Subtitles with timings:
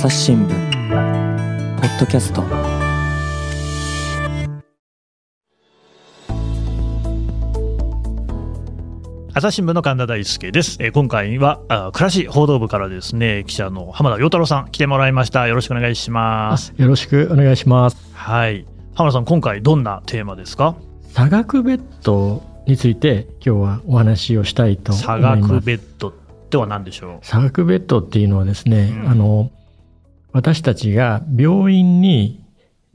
[0.00, 2.44] 朝日新聞ポッドキャスト
[9.34, 10.76] 朝日新聞の神田大輔です。
[10.78, 15.48] えー今回はあ暮らし報道部からですね記者の浜田陽太郎さん来てもらいました。
[15.48, 16.72] よろしくお願いします。
[16.76, 17.96] よろしくお願いします。
[18.14, 18.66] はい。
[18.94, 20.76] 浜田さん今回どんなテーマですか？
[21.08, 25.42] 差額ベッドについて今日はお話をしたいと思います。
[25.42, 26.12] 差額ベッドっ
[26.50, 29.50] ては何でしょ差額ベッドっていうのはですね、うんあの
[30.32, 32.44] 私たちが病院に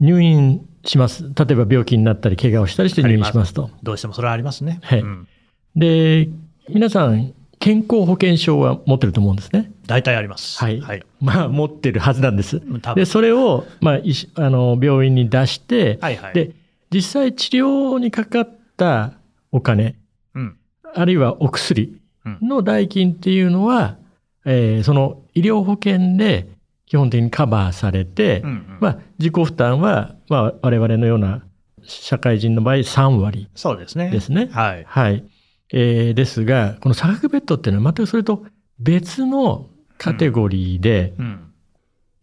[0.00, 1.24] 入院します。
[1.24, 3.64] 例えば病気になったり怪我をしたりして入院しますと。
[3.64, 3.70] う？
[3.82, 4.80] どうしてもそれはありますね。
[4.82, 5.28] はいうん
[5.76, 6.28] で、
[6.68, 9.72] 皆さん健康保険証は持ってると思うんですね。
[9.86, 10.62] 大体あります。
[10.62, 11.02] はいはい。
[11.20, 12.62] まあ持ってるはずなんです。
[12.94, 14.00] で、それを、まあ、
[14.36, 16.34] あの病院に出して、はいはい。
[16.34, 16.52] で、
[16.92, 19.14] 実際治療にかかった
[19.50, 19.96] お金、
[20.34, 20.56] うん
[20.94, 23.96] あるいはお薬うんの代金っていうのは、
[24.44, 26.46] えーその医療保険で
[26.94, 31.42] 基本的にカバーされて、うんうんまあ、自己負担は、まあ、我々のような
[31.82, 34.10] 社会人の場合3割そうですね。
[34.10, 34.48] ですね。
[34.52, 34.84] はい。
[34.86, 35.24] はい。
[35.72, 38.44] えーですが、この差額ベッドっていうのは全くそれと
[38.78, 39.66] 別の
[39.98, 41.52] カテゴリーで、うん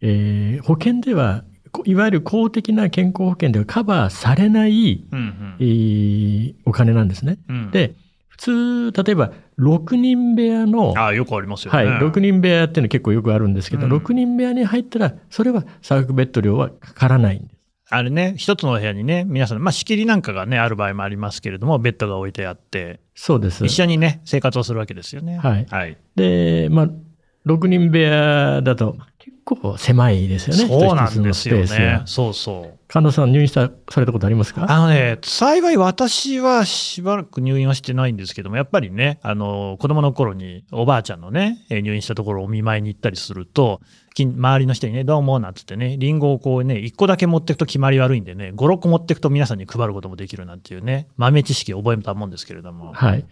[0.00, 7.36] えー保険では、こいわゆる公的な健康保険ではカバーされない、うんえーお金なんですね。
[7.46, 7.70] うん。
[7.72, 7.94] で、
[8.28, 9.32] 普通、例えば
[9.62, 11.84] 6人部屋の、ああよくありますよね。
[11.84, 17.52] はい、6人部屋っていうのは結構よくあるんですけど、うん6人部屋に入ったら、それは差額ベッド料はかからないんです。
[17.90, 23.66] あれね、一つの部屋にね、皆さん、まあ、仕切りなんかがね、ある場合もありますけれども、ベッドが置いてあって、そうです。
[23.66, 25.36] 一緒にね、生活をするわけですよね。
[25.36, 25.98] はいはい。
[26.16, 26.88] で、まあ、
[27.46, 30.66] 6人部屋だと結構狭いですよね。
[30.66, 32.02] そうなんですよね。
[32.06, 32.78] そうそう。
[32.88, 34.66] 神田さん入院したされたことありますか？
[34.68, 43.80] あのね、幸い私はしばらく入院はしてないんですけども、やっぱりね、あの、子供の頃におばあちゃんのね、えー入院したところをお見舞いに行ったりすると、
[44.14, 52.92] 近周りの人にね、どうも、なんつってね、リンゴをこうね、1個だけ持っていくと決まり悪いんでね、5、6個持っていくと皆さんに配ることもできるなんていうね、豆知識を覚えたもんですけれども。
[52.92, 53.24] はい。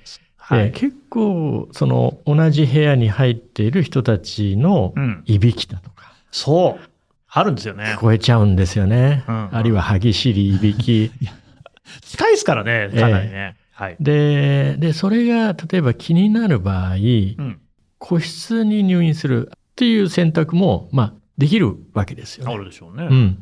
[0.50, 0.64] はい。
[0.64, 5.22] で結構、その、同じ部屋に入っている人たちのうん。
[5.26, 6.90] いびきだとか、そう。
[7.28, 7.98] あるんですよね聞。
[7.98, 9.24] こえちゃうんですよね。
[9.28, 11.12] うんあるいは歯ぎしり、いびき。
[12.02, 13.56] 近いですからね、かなりね。
[13.70, 13.96] はい。
[14.00, 17.60] で、で、それが、例えば気になる場合、うん。
[17.98, 23.06] 個室に入院するっていう選択も、まあ、できるわけですよねあるでしょうね。
[23.08, 23.38] うん。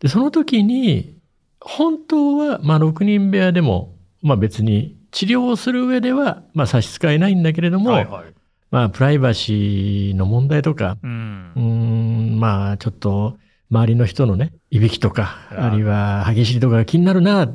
[0.00, 1.14] で、その時に、
[1.60, 8.34] 本当は、まあ、6人部屋でも、まあ別に治療をする上では、まあ差し支えないんだけれども、はいはい。
[8.70, 11.62] まあプライバシーの問題とか、うんうー。
[11.62, 13.38] ん、まあちょっと、
[13.70, 17.48] 周りの人のね、いびきとか、ああるいは歯ぎしりとかが気になるな、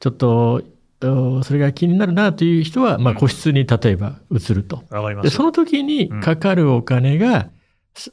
[0.00, 0.62] ちょっと、
[1.02, 4.82] おそれが気になるなという人は、まあ個室に例えば移ると。
[5.22, 5.42] で、そ。
[5.42, 7.50] の時にかかるお金が、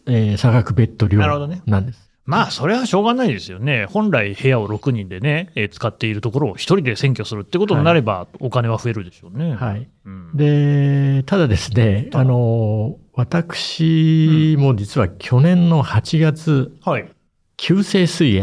[0.06, 2.10] えー差額ベッド料なるほどねなんです。
[2.25, 3.85] まあ、それはしょうがないですよね。
[3.85, 9.55] 本来部屋を6人でね、えー使っているところを1人で占拠するってことになれば、お金は増えるでしょうね。
[9.55, 9.87] はい。
[10.05, 17.09] うんで、ただですね、あの、私も実は去年の8月、はい。
[17.57, 18.39] 急性膵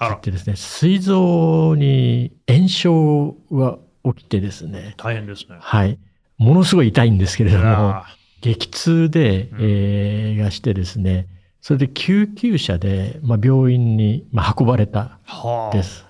[0.00, 5.56] 炎ってですね、膵臓に炎症が起きてですね、大変ですね。
[5.60, 5.98] はい。
[6.38, 8.06] ものすごい痛いんですけれども、あ
[8.40, 11.26] 激痛で、うんえーがしてですね、
[11.60, 15.76] それで救急車で、まあ、病院に、まあ、運ばれたーはあ。
[15.76, 16.06] です。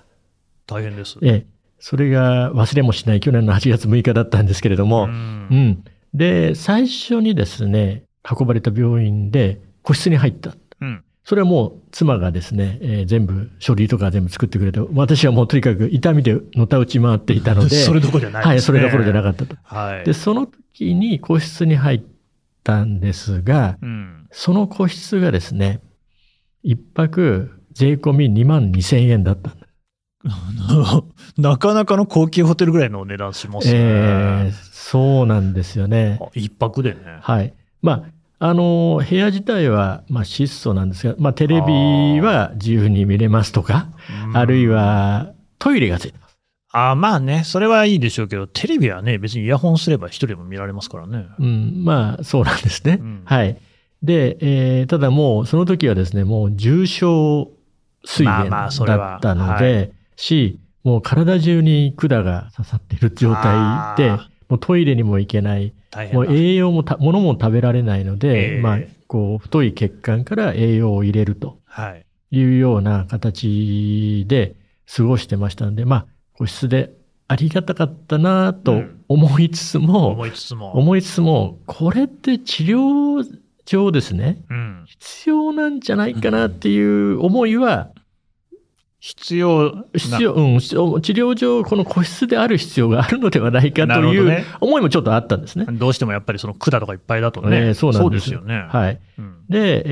[0.66, 1.19] 大変です。
[1.22, 5.14] ええそれが忘れもしない去年の8月6日だったんですけれども、うんう
[5.54, 5.84] ん。
[6.12, 10.54] で、最初にですね、運ばれた病院で個室に入った。
[10.81, 11.04] うん。
[11.25, 18.50] それはもう妻がですね、えー全部書類とか全部作ってくれて、私はもうとにかく痛みでのたうち回っていたので、 それどころじゃないですね。
[18.50, 19.56] はい、それどころじゃなかったと。
[19.62, 20.04] はい。
[20.04, 22.03] で、その時に個室に入っ
[22.68, 24.26] たんですが、うん。
[24.30, 25.80] その個室がですね、
[26.62, 29.68] 一泊税込み2万2千円だったんです。
[31.40, 33.74] なかなかの高級ホテルぐらいのお値段しますね。
[33.76, 36.18] えーそうなんですよね。
[36.20, 36.98] あ一泊でね。
[37.20, 37.52] はい。
[37.82, 38.06] ま
[38.40, 43.88] あ、あの、部屋自体は、まあ、質素なんですが、まあ、テレビは自由に見れますとか、
[44.26, 44.66] うんあるい。
[44.66, 46.27] はトイレがついてます。
[46.70, 51.26] あまあね、それはいいでしょうけど、テレビはね、別にイヤホンすれば一人でも見られますからね。
[51.38, 52.99] うん、まあ、そうなんですね。
[53.00, 53.59] うんはい。
[54.03, 57.50] で、えーただもう、その時はですね、もう重症
[58.05, 65.73] 水まあ炎だったのはで、し、もう体中に管が刺さっている状態であ、もうトイレにも行けない、
[66.12, 66.32] もう。
[66.32, 72.05] 栄養もた、物も食べられないので、ええまあ、こう、太い血管から栄養を入れるとはい。
[72.31, 74.55] いうような形で
[74.94, 76.06] 過ごしてましたんで、まあ、
[76.38, 76.93] 個室で
[77.26, 80.73] ありがたかったなと思いつつも、思いつつも。
[80.76, 83.26] 思いつつも、これって治療
[83.61, 84.85] 一応ですね、うん。
[84.87, 87.90] 必要なんじゃないかなっていう思いは、
[89.00, 89.85] 必要な。
[89.94, 95.67] 必要、うん、治療上、この個室である必要があるのではないかという思いもちょっとあったんですね。
[95.70, 97.56] どうしてもやっぱりその管とかいっぱいだとね。
[97.58, 98.64] えーそうなんですよね。
[98.69, 99.00] はい。
[99.19, 99.82] うんで、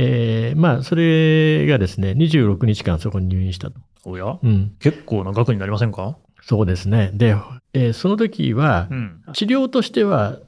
[0.50, 3.80] えーまあ、それがですね、26日間そこに入院したと。
[4.04, 4.38] おや？
[4.42, 6.16] うん、結構な額になりませんか？
[6.48, 7.10] そうですね。
[7.12, 7.36] で、
[7.74, 9.22] えーその時はう、ん。
[9.34, 10.38] 治療としては、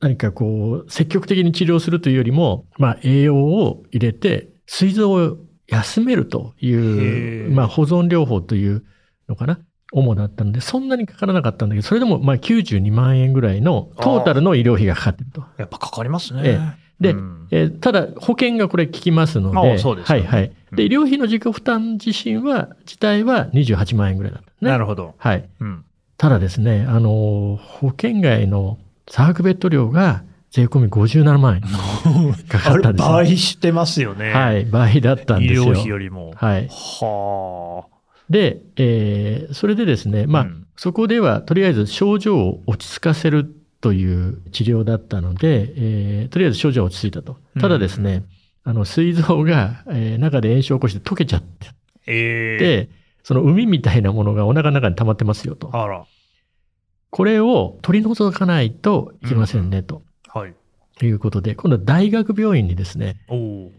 [0.00, 5.38] 何かこう、積極的に治療するというよりも、まあ、栄養を入れて、膵臓を
[5.68, 8.84] 休めるといへう、ーまあ、保存療法という
[9.28, 9.58] のかな。
[9.92, 15.44] 主だったので、そんなにかからなかったんだけど、それでもまあ92万円ぐらいのトータルの医療費がかかってると。
[15.58, 16.42] やっぱかかりますね。
[16.44, 20.52] えでうんえーただ、保険がこれ効きますのあで、あそうですよねはいはい。
[20.70, 24.70] うんで、医療費の自己負担自身は、自体は28万円ぐらいだったね。
[24.70, 25.14] なるほど。
[25.16, 25.48] はい。
[25.60, 25.84] うん。
[26.18, 28.78] ただですね、あの、保険外の
[29.08, 31.62] サークベッド料が税込み57万円
[32.48, 33.12] かかったんですよ。
[33.12, 34.32] 倍してますよね。
[34.32, 35.66] はい、倍だったん医ですよ。
[35.66, 36.32] 療費よりも。
[36.34, 36.68] はい。
[36.68, 37.84] は
[38.28, 40.26] で、えーそれでですね、あ。
[40.26, 43.50] まあ、うんそこではとりあえず症状を落ち着かせる
[43.80, 47.36] という治療だったので、えーとりあえず症状は落ち着いたと。
[47.60, 48.24] ただですね、
[48.64, 51.68] あの、膵臓が、えー中で炎症を起こして溶けちゃって、
[52.06, 52.88] ええで、
[53.22, 55.70] その海みたいなものがお腹の中に溜まってますよと。
[55.72, 56.04] あら。
[57.10, 60.54] これを取り除かないといけませんね、とはい。
[61.02, 63.72] いうことで、今度は大学病院にですね、おお。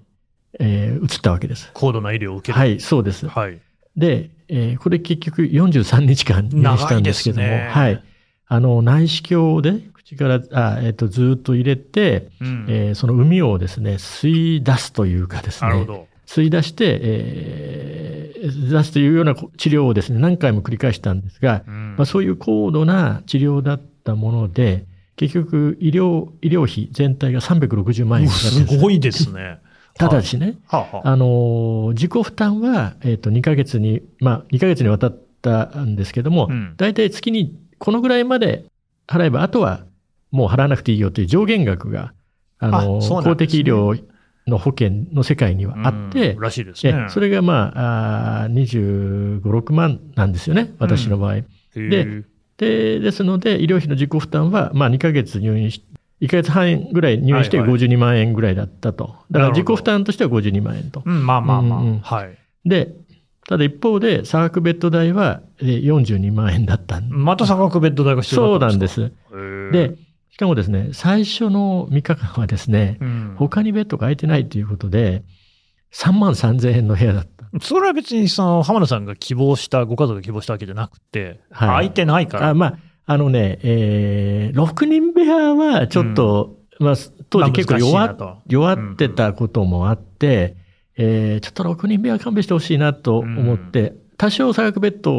[0.60, 1.70] えー移ったわけです。
[1.74, 2.58] 高度な医療を受ける。
[2.60, 3.28] はい、そうです。
[3.28, 3.60] はい。
[3.96, 8.04] で、えーこれ結局43日間入院したんですけども、ねはい。
[8.48, 12.66] あの、内視鏡で口から、あえっ、と、ずーっと入れて、うん。
[12.70, 15.86] えーその海をですね、吸い出すというかですね。
[16.26, 18.08] 吸い出して、えー
[18.70, 24.86] 出すというような治療をですね、何回も繰り返したんですが、うんまあ、そういう高度な治療だったもので、
[25.16, 29.60] 結局医療、医療費全体が360万円かかすすごいですね。
[29.98, 38.66] ただしね、はあ、はあ、あのー、自己負担は、えっ、と、2ヶ月に、まあ、2ヶ月にわたったんですけども、うん大体月にこのぐらいまで
[39.08, 39.86] 払えば、あとは
[40.32, 42.14] もう払わなくていいよという上限額が、
[42.60, 44.04] あのね公的医療
[44.48, 47.10] の保険の世界にはあって、うんらしいですねえ。
[47.10, 51.36] それがまあ、あー25、6万なんですよね、私の場合。
[51.38, 51.46] へ
[51.76, 52.24] えで
[52.58, 55.84] で、ですので、医療費の自己負担は、まあ、2ヶ月入院し、
[56.22, 59.16] 1ヶ月半ぐらい入院してはいはい52万円ぐらいだったと。
[59.30, 61.04] だから自己負担としては52万円と。
[61.06, 61.80] うん、まあまあまあ。
[61.82, 62.36] うんうんはい。
[62.66, 62.96] で、
[63.48, 69.72] ただ一方で、サークベッド代はえー42万円だったんまた差額ベッド代が必要そうなんでだったんです。
[69.72, 69.98] で、で、
[70.32, 75.24] しかもですね、最初の3日間はですね、うん、他にベッドが空いてないということで、
[75.94, 77.60] 3万3000円の部屋だった。
[77.62, 81.70] それは別にその浜田さんが希望した、ご家族が希望したわけじゃなくて、はい。
[81.70, 82.50] 空いてないから。
[82.50, 86.96] あまあ、あのね、えー、6人部屋はちょっと、まあ、
[87.30, 90.58] 当時結構弱,、弱ってたこともあって、
[90.98, 95.14] えーちょっと6人部屋勘弁してほしいなと思って、多少差額ベッド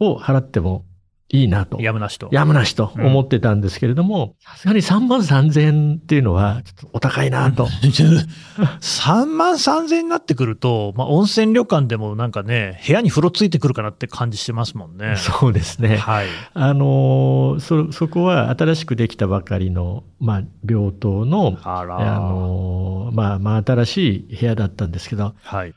[0.00, 0.84] を払っても
[1.32, 1.80] いいなと。
[1.80, 2.28] やむなしと。
[2.32, 7.66] やむなしと思ってたんですけれども、さすがに3万3000円っていうのはちょっとお高いなと。
[7.66, 15.14] 3万3000円になってくると、まあ、温泉旅館でもなんかね、部屋に風呂ついてくるかなって感じしてますもんね。
[15.16, 15.98] そうですね。
[15.98, 16.26] はい。
[16.54, 21.58] あのーそ、そこは新しくできたばかりの、まあ、病棟の。
[21.62, 25.74] あのーまあ、まあ、新しい部屋だったんですけど、はい。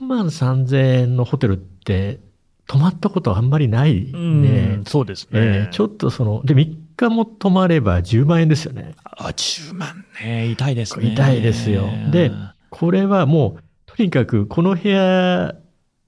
[0.00, 2.20] 3万3000円のホテルって
[2.66, 4.80] 泊まったことあんまりないうん、ね。
[4.86, 5.28] そうですね。
[5.32, 8.94] えーちょっとその、で、3日も泊まれば10万円ですよね。
[9.04, 10.48] あ、10万ね。
[10.50, 11.12] 痛いですね。
[11.12, 12.32] 痛いですよで
[12.70, 15.54] これはもう、とにかくこの部屋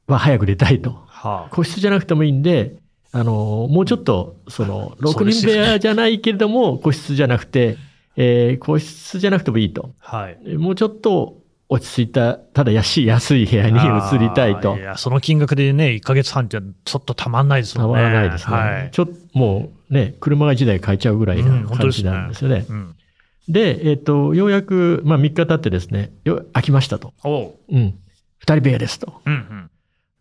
[0.06, 1.04] は早く出たいと。
[1.06, 2.76] はあ、個室じゃなくてもいいんで、
[3.12, 7.76] あの、もうちょっと、その、6人部屋じゃないけれども、個室じゃなくて、
[8.16, 9.94] えー個室じゃなくてもいいと。
[9.98, 10.56] はい。
[10.56, 11.37] もうちょっと
[11.70, 14.80] 落ち着いた、ただ安い、安い部屋に移りたいとあー。
[14.80, 18.02] や、その金額でね、1ヶ月半じゃちょっとたまんないですたもんね。
[18.02, 18.56] まらないですね。
[18.56, 18.90] はい。
[18.90, 22.66] ちょっと、もうね、車が1台買えちゃうぐらいうんな感じ本当ですねなんですよね。
[22.68, 22.94] うん。
[23.48, 27.12] で、えっ、と、ようやく、まあ3日経ってですね、よ飽きましたと。
[27.22, 27.54] おう。
[27.70, 27.94] うん。
[28.38, 29.20] 二人部屋ですと。
[29.26, 29.70] うんうん。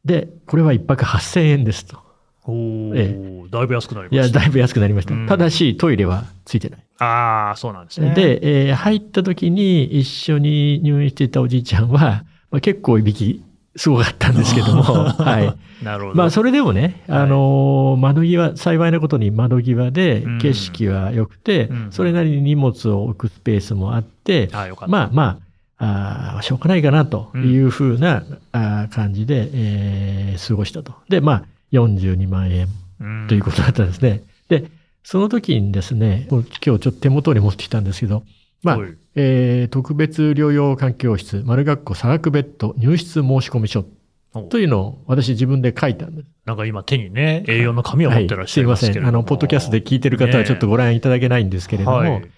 [0.03, 1.99] で、これは一泊8000円ですと。
[2.45, 3.17] おお、え
[3.51, 4.39] だいぶ安くなりいや、ました。
[4.39, 5.13] だいぶ安くなりました。
[5.13, 6.86] うんただし、トイレはついてない。
[6.99, 13.43] ああ、そうなんですね。、で、えー入った時に一緒に入院していたおじいちゃんは、まあ、結構いびき
[13.75, 15.83] すごかったんですけども、 はい。
[15.83, 16.15] なるほど。
[16.15, 24.91] まあ、それでもね、はいあのー窓際、幸いなことに窓際でうん景色は良くて、うんそれなりに荷物を置くスペースもあって、ああ、よかった。
[24.91, 25.37] まあま
[25.79, 30.93] あ、あーしょうがないかなというふうな、あー感じで、えー過ごしたと。
[31.09, 32.67] で、まあ、42万円
[33.01, 34.23] うんということだったんですね。
[34.49, 34.65] で、
[35.09, 38.23] その時にですね、今日ちょっと手元に持ってきたんですけど、
[38.61, 43.85] まあはいえー特別療養環境室、丸学校差額ベッド入室申込書
[44.33, 46.27] おというのを私自分で書いたんです。
[46.43, 48.89] なんか今手にね、A4 の紙を持ってらっしゃいすいますせん。
[48.89, 49.17] まけれども。
[49.19, 52.29] あの、ポッドキャストで聞いてる方はちょっとご覧いただけないんですけれども、はい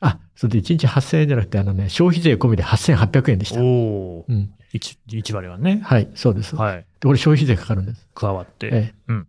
[0.00, 3.62] あ、それで1日8000円じゃなくて、あのね、消費税込みで8800円でした。
[3.62, 4.50] おうん。
[4.74, 5.80] 一一割はね。
[5.82, 6.54] はい、そうです。
[6.54, 6.76] はい。
[6.76, 8.06] でこれ消費税かかるんです。
[8.14, 8.66] 加わって。
[8.66, 9.26] ええうん。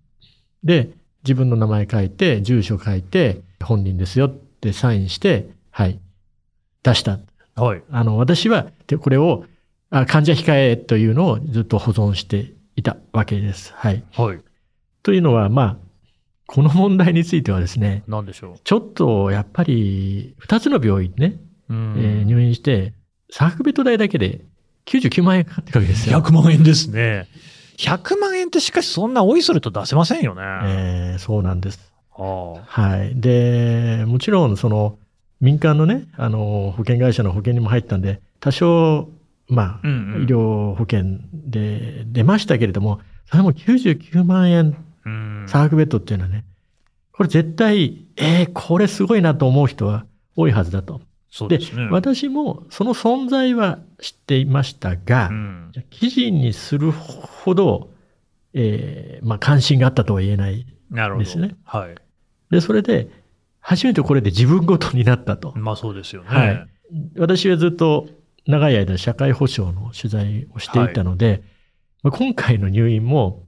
[0.65, 0.89] で、
[1.23, 5.99] 自分の名前書いて、住所書いて、本人ですよってサインして、はい、
[6.83, 7.19] 出した。
[7.55, 7.83] はい。
[7.91, 9.45] あの、私は、でこれを、
[9.89, 13.73] あ患者控えというのをずっと保存していたわけです。
[13.75, 14.03] はい。
[14.13, 14.39] はい。
[15.03, 15.77] というのは、まあ、
[16.47, 21.73] この問題についてはですね、なんでしょちょっとやっぱり、二つの病院ね、う。
[21.73, 21.95] うん。
[21.97, 22.93] えー入院して、
[23.29, 24.41] サークベッド代だけで
[24.85, 26.19] 99万円かかってるわけですよ。
[26.19, 27.27] 100万円ですね。
[27.81, 30.41] 100万円ってしかしそんなおいそれと出せませんよね。
[30.65, 31.91] えーそうなんです。
[32.11, 33.19] ははい。
[33.19, 35.00] で、もちろん、その、
[35.39, 39.09] 民間のね、あの、保険会社の保険にも入ったんで、多少、
[39.47, 45.09] まあ、うんうん医療保険で出ましたけれども、それも99万円あ。
[45.09, 45.45] うん。
[45.47, 46.45] サークベッドっていうのはね、
[47.11, 51.01] これ絶対、えー、これすごいなと思う人は多いはずだと。
[51.31, 51.88] でそうですね。
[51.89, 55.71] 私もその存在は知っていましたが、うん。
[55.89, 57.89] 記事にするほど、
[58.53, 60.65] えーまあ、関心があったとは言えない。
[60.91, 61.95] ですねはい。
[62.50, 63.09] で、それで、
[63.61, 65.53] 初めてこれで自分ごとになったと。
[65.55, 66.29] まあそうですよね。
[66.29, 66.67] はい
[67.17, 68.09] 私はずっと
[68.45, 71.43] 長い間社会保障の取材をしていたので、
[72.03, 73.43] まあ今回の入院も、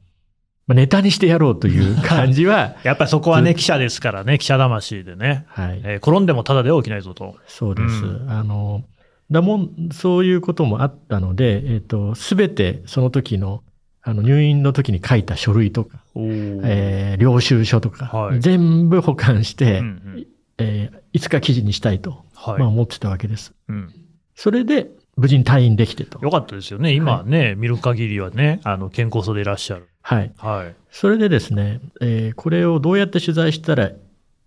[0.68, 5.46] まあネタにしてやろうという 感じは、やっぱりそこはね、記者ですからね、記者魂でね。
[5.48, 7.36] はい、えー転んでもただでは起きないぞと。
[7.48, 8.06] そうです。
[8.06, 8.84] うあの、
[9.32, 13.64] だもん、そういうこともあったので、えっ、と、すべてその時の、
[14.02, 19.90] あの、入院の時に書いた書類とか、えー領収書とか、はい全部保管して、うんう
[20.20, 20.28] ん
[20.58, 22.60] えーいつか記事にしたいと、はい。
[22.60, 23.54] まあ思ってたわけです。
[23.68, 23.94] うん
[24.36, 26.20] それで、無事に退院できてと。
[26.22, 26.94] よかったですよね。
[26.94, 29.88] 今ね、見る限りはね、あの、健康そうでいらっしゃる。
[30.02, 30.32] はい。
[30.38, 30.76] はい。
[30.92, 33.98] それでですね、えーこれをどうやって取材したらい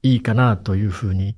[0.03, 1.35] いかなというふうに、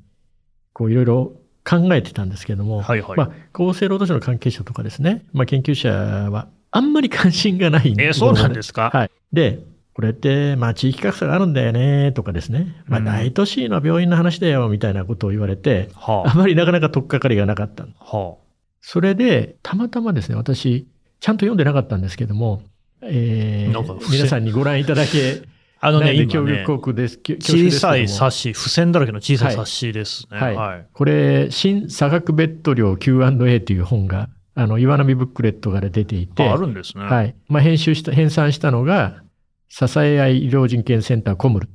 [0.73, 1.33] こういろいろ
[1.65, 3.17] 考えてたんですけども、はいはい。
[3.19, 8.91] まあ、厚生労働省の関係者とかですね、まあ、研究者はあんまり関心がないえーそうなんですか？
[8.93, 9.11] はい。
[9.33, 9.61] で、
[9.93, 17.85] これって、まあ、地域格差があるんだよね、とかですね、まあ、うん大都市の病院の話だよ、みたいなことを言われて、はあまりなかなか取っかかりがなかった。
[17.85, 18.35] あ。
[18.81, 20.87] はそれで、たまたまですね、私、
[21.21, 22.63] ちゃんと読んでなかったんですけども、
[23.03, 25.49] えー皆さんにご覧いただけあ。
[25.81, 30.39] あのね、今ね、小さい冊子、付箋だらけの小さい冊子ですね。
[30.39, 30.87] はいはい。
[30.93, 37.05] これ、新差額ベッド料 Q&A という本が、あの、岩波ブックレットから出ていて、ああるんですね。。
[37.05, 37.35] はいい。
[37.47, 39.23] まあ、編集した、編纂したのが、
[39.69, 41.69] 支え合い医療人権センターコムル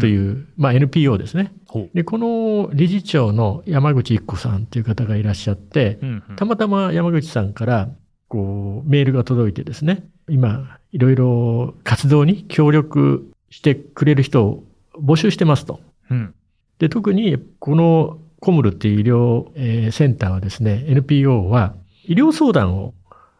[0.00, 1.52] というう、まあ、NPO ですね。
[1.94, 7.88] で、この理事長の山口一子さんという方がいらっしゃって、うんうんたまたま山口さんから、
[8.28, 14.64] こう、メールが届いてですね、今、いろいろ活動に協力してくれる人を
[15.02, 15.80] 募集してますと。
[16.10, 16.34] うん。
[16.78, 22.94] で、特にこのコムルっていう医療、えーセンターはですね、NPO は医療相談を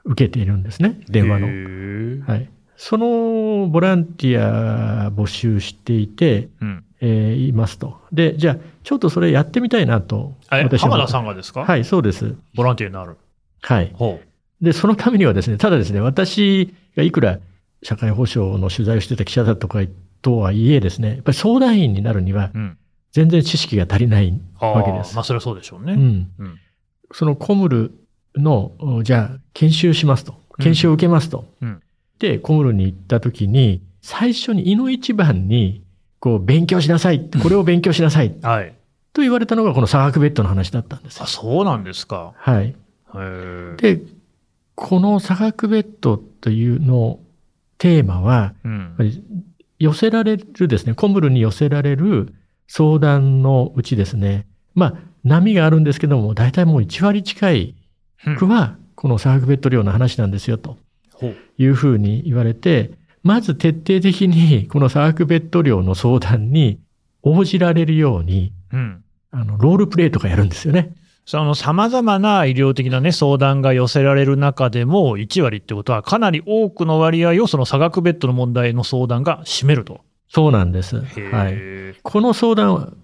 [0.04, 1.46] 受けているんですね、電話の
[2.26, 2.50] はい。
[2.80, 6.84] そのボランティア募集していて、うん。
[7.00, 8.00] えーいますと。
[8.10, 10.34] で、じゃあ、ちょっとそれやってみたいなと。
[10.50, 11.64] え、私は浜田さんがですか？
[11.64, 12.34] はい、そうです。
[12.56, 13.16] ボランティアになる。
[13.62, 13.92] はい。
[13.94, 14.20] ほ
[14.60, 17.38] で、そのためにはですね、ただですね、私がいくら
[17.84, 19.80] 社会保障の取材をしてた記者だとか
[20.22, 22.58] とはいえですね、やっぱり相談員になるにはう。
[22.58, 22.78] うん。
[23.12, 25.92] 全然知識が足りないあわけですあ、まあそれはそうでしょうね。
[25.92, 26.30] うん。
[26.38, 26.58] うん。
[27.12, 27.92] そのコムル
[28.34, 30.34] の、おじゃあ、研修しますと。
[30.58, 31.44] 研修を受けますと。
[31.62, 31.80] うん
[32.18, 35.82] で、コムルに行った時に、最初に、胃の一番に、
[36.20, 37.28] こう、勉強しなさい。
[37.42, 38.34] これを勉強しなさい。
[38.42, 38.74] はい。
[39.12, 41.26] と言われたのが、この差額ベッドの話だったんですよあ、。
[41.26, 42.32] そうなんですか。
[42.36, 42.74] はい。
[43.78, 44.00] で、
[44.74, 47.18] この差額ベッドというの
[47.78, 48.94] テーマは、うん
[49.80, 52.34] 寄せられるですね、コムルに寄せられる
[52.66, 57.74] 相談のうちですね、まあ、波があるんですけども、大体もう1割近い
[58.26, 60.78] うんくは、この差額ベッド量の話なんですよ、と
[61.18, 61.36] ほう。
[61.58, 66.78] いうふうに言われて、まず徹底的に この差額ベッド量の相談に
[67.22, 69.02] 応じられるように、うん。
[69.30, 70.94] あの、ロールプレイとかやるんですよね。
[71.26, 80.00] その様々な医療的なね、相談が寄せられる中でも、1割ってことは、かなり多くの割合をその差額ベッドの問題の相談が占めると。
[80.30, 80.96] そうなんです。
[80.96, 81.52] へはい。
[81.54, 81.94] え。
[82.02, 82.96] この相談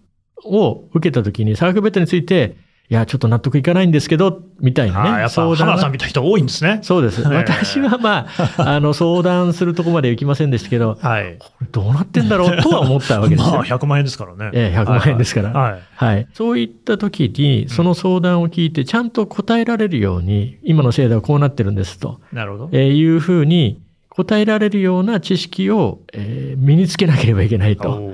[0.42, 2.56] を受けたときに、差額ベッドについて、
[2.90, 5.08] いや、ちょっと納得いかないんですけど、みたいなね。
[5.08, 5.44] やっぱさ
[5.88, 6.80] んみたいな人多いんですね。
[6.82, 7.22] そうです。
[7.24, 8.26] ええ私はま
[8.58, 11.36] あ、あの、相談するとこまで行きませんでしたけど、 はい。
[11.38, 13.52] これどうなってんだろうとは思ったわけですよ。
[13.52, 14.50] まあ、100万円ですからね。
[14.52, 15.80] ええ100万円ですからはい。
[15.94, 16.26] はい。
[16.34, 22.68] そういった時に、その相談を聞いて、ちゃんと答えられるように、今の制度はこうなってるんですと、なるほど。
[22.72, 28.12] えーいうふうに答えられるような知識を、えー身につけなければいけないと。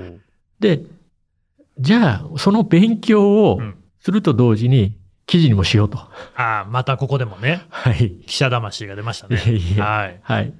[0.61, 0.81] で、
[1.77, 5.97] じゃあ、その勉強をうんすると同時に、記事にもしようと。
[6.35, 8.11] ああ、またここでもね、はい。
[8.25, 9.37] 記者魂が出ましたね。
[9.37, 10.19] いえいえはい。
[10.23, 10.53] はい。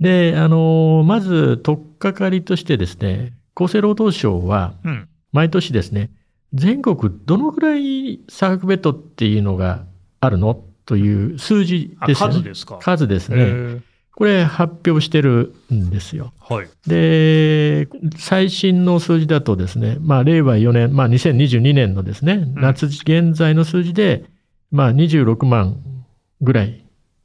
[0.00, 5.08] で、あのーまず、とっかかりとしてですね、厚生労働省は、うん。
[5.32, 6.10] 毎年ですね、
[6.54, 9.84] 全国どのぐらい差額ベッドっていうのが
[10.20, 12.34] あるのという数字あ、ですよね。
[12.34, 12.78] 数ですか。
[12.80, 13.82] 数ですね。
[14.14, 16.32] これ発表してるんですよ。
[16.40, 16.68] はい。
[16.86, 24.24] で、最新の数字だとですね、まあ、令和4年、まあ、2022年のですね、夏現在の数字で、
[24.70, 25.76] まあ、26万
[26.40, 26.84] ぐらい、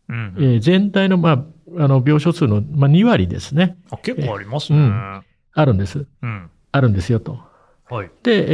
[0.09, 1.45] うんえー全体の、ま
[1.77, 4.79] あ、あの、病床数の、まあ、2割ですね、あ結構ありますね。
[4.79, 5.21] ううんん。
[5.53, 6.05] あるんです。
[6.71, 7.37] あるんですよと。
[7.89, 8.09] はい。
[8.23, 8.45] で、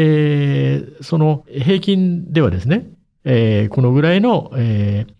[0.73, 2.87] えーその平均ではですね、
[3.25, 5.13] えーこのぐらいの、えー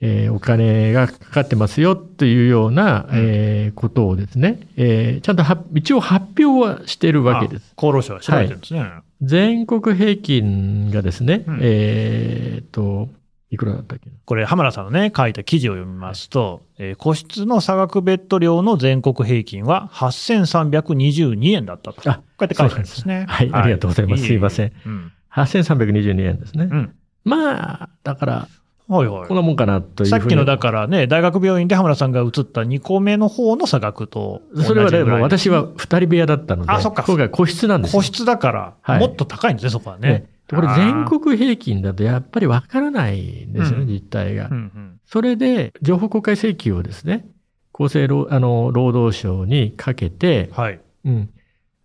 [0.00, 7.74] えーお金がかかってますよというような、うんえーことをですね、えーちゃんとは一応発表はしてるわけです。
[7.76, 8.84] あ厚労省は調べてるんですね。
[9.22, 13.08] 全国平均がですね、うんえーっと、
[13.50, 14.16] いくらだったっけな？
[14.24, 21.96] これ、浜田さんのね、書いた記事を読みますと、えー個室の差額ベッド量の全国平均は8322円だったと。
[21.96, 23.26] こうあやって書いてあるんですね。
[23.28, 24.72] はいありがとうございますええすいません。
[24.86, 25.12] うん。
[25.34, 26.68] 8322円ですね。
[26.70, 26.94] うん。
[27.24, 28.48] まあ、だから、
[28.88, 29.36] はいはいこん。
[29.36, 30.08] なもんかなという。
[30.08, 40.30] さっきのだからね、大学病院で浜田さんが移った2個目の方の差額とそれはね、もう私は二人部屋だったので、あそっか今回個室なんですよ個室だから、はいもっと高いんですね、そこはねね。
[40.48, 44.52] これ全国平均だとやっぱりわからないんですよね、うん実態がうん。
[44.52, 47.26] うんそれで、情報公開請求をですね、
[47.72, 50.80] 厚生労あの労働省にかけて、はい。
[51.04, 51.30] うん。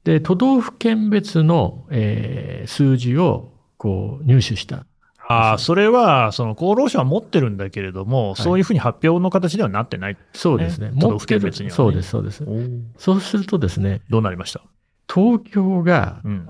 [0.04, 4.86] で、都道府県別の、えー数字をこう入手した。
[5.28, 10.18] ああ、それは、その厚労省は持ってるんだけれども、いそういうふうに発表の形ではなってない。
[10.34, 10.92] そうですね。
[10.92, 12.44] ね都道府県別にはねそうです、そうです。
[12.98, 14.62] そうするとですね、どうなりました？
[15.14, 16.48] 東京が、うん。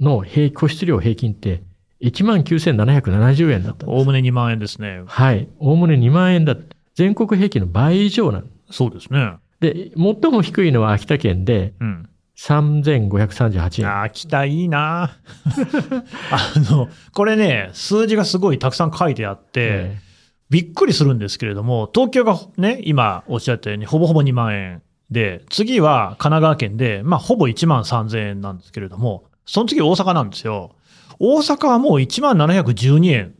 [0.00, 1.62] の平個室料平均って
[2.02, 3.98] 19,770円だったんです。
[3.98, 5.02] おおむね2万円ですね。
[5.06, 5.48] はい。
[5.58, 6.56] おおむね2万円だ。
[6.94, 9.34] 全国平均の倍以上なんそうですね。
[9.60, 12.08] で、最も低いのは秋田県でうん。
[12.36, 13.88] 3538円。
[13.88, 15.04] ああ、期待いいな
[16.30, 19.98] あの、これね、数字がすごいたくさん書いてあって、え
[20.50, 30.76] びっくりするんですけれども、東京がね、今おっしゃったように、ほぼほぼ2万円で、次は神奈川県で、まあ、ほぼ1万3000円なんですけれども、その次大阪なんですよ。
[31.18, 33.34] 大阪はもう1万712円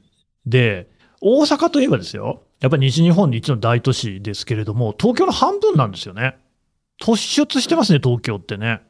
[0.47, 0.89] で、
[1.21, 6.37] 大阪といえばですよ、やっぱり西日本で一の大都市ですけれども、東京の半分なんですよね。
[7.01, 8.83] 突出してますね、東京ってね。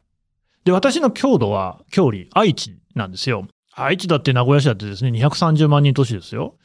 [0.64, 3.46] で、私の郷土は、郷里、愛知なんですよ。
[3.74, 6.56] 愛知だって名古屋市だってですね、230万人都市ですよ。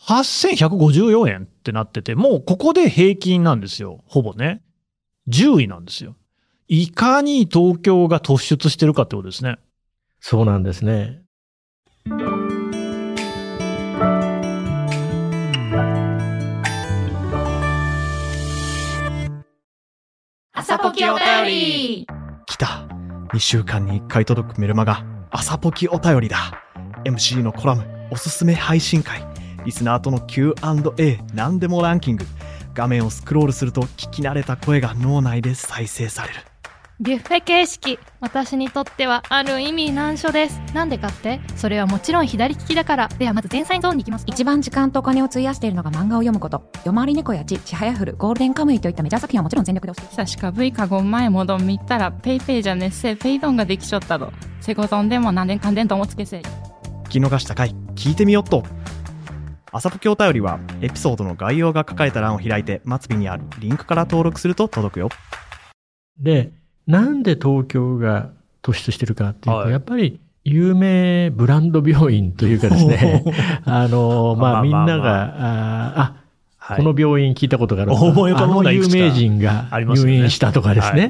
[0.00, 4.02] 8154円ってなってて、もうここで平均なんですよ。
[4.06, 4.62] ほぼね。
[5.28, 6.16] 10位なんですよ。
[6.68, 9.58] いかに東京が突出してるかってことですね。
[10.20, 11.19] そうなんですね。
[20.82, 22.06] ポキお便り。
[22.46, 22.88] 来た。
[23.34, 25.04] 2週間に1回届くメルマガ。
[25.30, 26.64] 朝ポキお便りだ。
[27.04, 29.22] MC のコラムおすすめ配信会。
[29.66, 32.24] リスナーとの Q&A 何でもランキング。
[32.72, 36.49] 画面をスクロールすると聞き慣れた声が脳内で再生される。
[37.02, 40.60] ビュッフェ形式私にとってはある意味難所です。
[40.74, 41.40] なんでかって？
[41.56, 43.08] それはもちろん左利きだから。
[43.08, 44.26] ではまず前菜ゾーンに行きます。
[44.28, 46.70] 一番時間とお金を費やしているのが漫画を読むこと。
[46.84, 56.40] 夜回り猫やちちはやふるゴールデンカムイといったメジャー作品はもちろん全力で押してさしか V かご前もどんみたらペイペイじゃねっせペイドンができちょったどせごぞんでも何年かんでんともつけせ
[57.04, 58.62] 聞き逃したかい聞いてみよっと。
[59.72, 65.08] 朝ポケお便りはエピソードの概要が書かれた欄を開いて末尾にあるリンクから登録すると届くよ。
[66.18, 66.52] で
[66.90, 68.30] なんで東京が
[68.62, 69.70] 突出してるかっていうと、はい。
[69.70, 73.24] やっぱり有名ブランド病院というかですね、
[73.64, 76.14] あの、まあ、みんなが、あーあ、
[76.58, 76.76] はい。
[76.78, 79.68] この病院聞いたことがある思い浮かぶもの有名人が。
[79.70, 81.02] 入院したとかですね。
[81.02, 81.08] は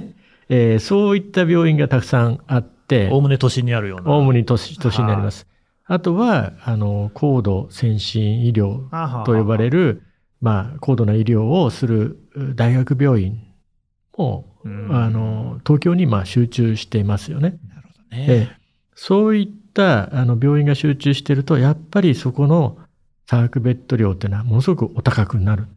[0.53, 4.11] えーそういった病院がたくさんあって、おおむね都心にあるような。
[4.11, 5.47] 大むに都市都市になります。
[5.87, 8.89] あとは、あの、高度先進医療
[9.25, 10.03] と呼ばれる、
[10.41, 13.39] まあ、高度な医療をするう大学病院
[14.17, 17.59] も、うんあの、東京にまあ集中していますよね。
[17.69, 18.27] なるほどね。
[18.29, 18.61] ええ
[19.03, 22.77] そういったあの病院が集中してると、やっぱりそこの
[23.27, 25.69] 差額ベッド料っていうのはものすごくお高くなる。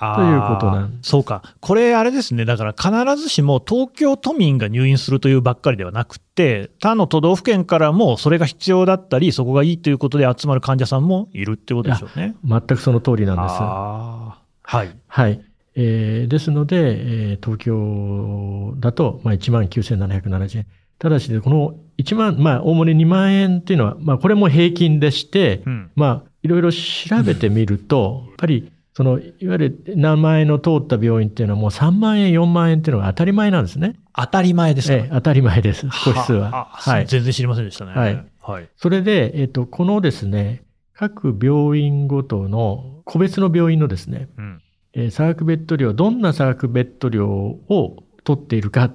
[0.00, 1.54] ということなんそうか。
[1.60, 2.44] これあれですね。
[2.44, 12.34] だから必ずしも東京都民が入院するというばっかりではなくて、他の都道府県からもそれが必要だったり、そこがいいということで集まる患者さんもいるってことでしょうね。
[12.44, 13.54] 全くその通りなんです。
[13.54, 14.90] はい。
[15.06, 15.40] はい。
[15.74, 20.66] えーですので、えー東京だと、まあ、1万9770円。
[20.98, 25.90] ただし、この1万、まあ、大盛り2万円っていうのは、まあ、これも平均でして、うん。
[25.96, 26.78] まあ、いろいろ調
[27.24, 33.96] べてみると、やっぱり、その、いわゆる名前の通った病院っていうのはもう3万円、4万円っていうのが当たり前なんですね。
[34.14, 35.86] 当たり前ですか、ええ当たり前です。
[35.86, 36.50] 個室は。
[36.54, 37.06] あはい。
[37.06, 37.92] 全然知りませんでしたね。
[37.92, 38.24] はい。
[38.42, 38.68] はい。
[38.76, 40.62] それで、えっ、と、このですね、
[40.94, 44.62] 各病院ごとの、個別の病院のですね、うん。
[44.94, 48.90] えー差額ベッド料、どんな差額ベッド料を取っているか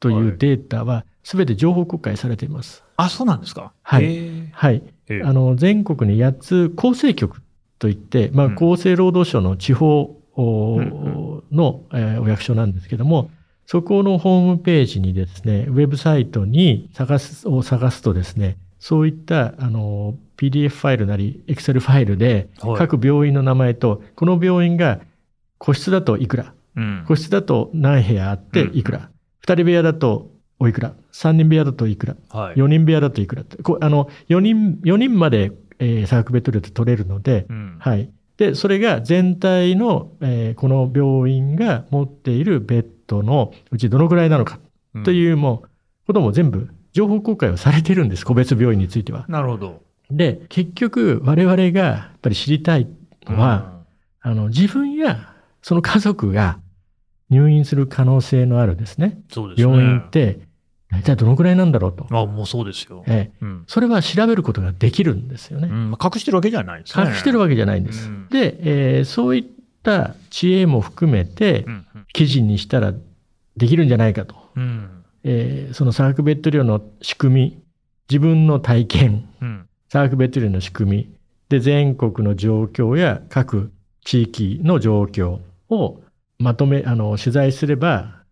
[0.00, 2.82] といはうデータは、すべて情報公開されています。
[2.96, 3.72] あ、そうなんですか？
[3.82, 4.48] はい。
[4.52, 4.82] はい。
[5.08, 5.22] ええ。
[5.22, 7.40] あの、全国に8つ厚生局
[7.78, 8.54] といって、まあ、うん。
[8.54, 13.30] 厚生労働省の地方おうんの、えーお役所なんですけども、
[13.66, 22.76] そこのホームページにですね、ウェブサイトに探す、を探すとですね、そういった、あの、PDF ファイルなり、Excel ファイルで、はい。
[22.76, 25.00] 各病院の名前と、この病院が
[25.64, 27.04] 個室だといくら、うん。
[27.08, 29.08] 個室だと何部屋あっていくら、
[29.40, 32.56] 二人部屋だとおいくら、三人部屋だといくら、はい。
[32.56, 37.76] 4人部屋だといくらって、こうあの4人 ,4 人まで、えー、差額ベッド料って取れるので、うん。
[37.78, 44.58] はい、でそれが全体の、えーこの病院が持っているベッドのうちどのくらいなのか
[45.02, 45.68] とういうもう
[46.06, 49.24] ことも全部情報公開をされてるんです、個別病院については。
[49.26, 49.32] ん。
[49.32, 49.80] なるほど。
[50.10, 52.86] で、結局、我々がやっぱり知りたい
[53.26, 53.80] のは、
[54.20, 55.33] あの自分や
[55.64, 56.58] その家族が
[57.30, 59.54] 入院する可能性のあるですね、すね。
[59.56, 60.40] 病院って、
[60.90, 62.06] 大体どのくらいなんだろうと。
[62.10, 63.02] あ、もうそうですよ。
[63.06, 63.64] ええうん。
[63.66, 65.68] それは調べることができるんですよね。
[65.68, 67.06] うん、まあ隠してるわけじゃないですね。
[67.06, 68.08] 隠してるわけじゃないんです。
[68.08, 68.58] うんで、
[68.98, 69.44] えーそういっ
[69.82, 71.86] た知恵も含めてう、ん。
[72.12, 72.92] 記事にしたら
[73.56, 74.34] できるんじゃないかと。
[74.56, 74.88] うん。
[75.24, 77.62] えーその差額ベッド料の仕組み、
[78.10, 79.66] 自分の体験、うん。
[79.88, 81.14] 差額ベッド料の仕組み、
[81.48, 83.72] で、全国の状況や各
[84.04, 86.02] 地域の状況を
[86.38, 88.22] まとめ、あの、取材すれば、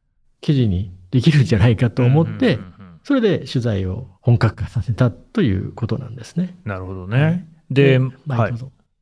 [0.41, 6.57] 記事にできるんじゃないかと思ってうんうん、うんうんそれで取材を本格化させたということなんですね。
[6.65, 7.49] なるほどね。
[7.69, 8.55] で、はい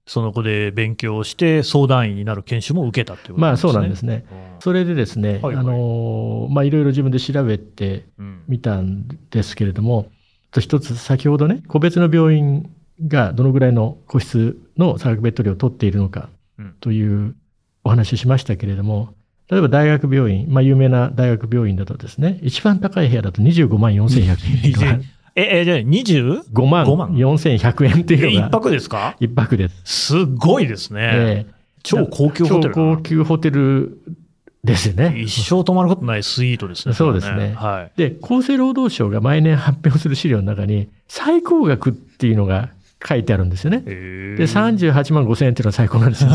[0.07, 3.73] その子で勉強して相談員になる研修も受けたっていうことまあですね。
[3.73, 4.25] そうなんですね。
[4.31, 8.43] うんそれでですね、はいはいあのーまあいろいろ自分で調べてうん。
[8.49, 10.11] みたんですけれども、
[10.51, 12.71] と一つ先ほどね、個別の病院
[13.07, 17.37] がどのぐらいの個室の差額ベッド料を取っているのかうんという
[17.91, 19.15] お話をしましたけれども、
[19.51, 24.87] 例えば大学病院、まあ有名な大学病院だとですね、一番高い部屋だと25万4100円とか、
[25.35, 26.43] え、え、じゃあ 20?
[26.53, 29.17] 5万5万4100円ってえ、いうのが、一泊ですか？
[29.19, 29.83] 一泊です。
[29.85, 31.01] すごいですね。
[31.03, 32.75] ええ超高級ホテル。
[32.75, 33.99] 超高級ホテル
[34.63, 35.19] ですよね。
[35.19, 36.95] 一生泊まることないスイートですね。
[36.95, 37.93] そうですねれははい。
[37.97, 42.69] で、厚生労働省が毎年発表する資料の中に、最高額っていうのが
[43.03, 43.81] 書いてあるんですよね。
[43.81, 46.31] で、38万5千円っていうのは最高なんですよ、